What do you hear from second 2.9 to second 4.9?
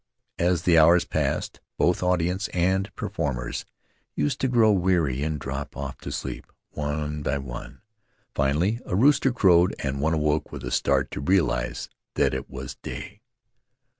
performers used to grow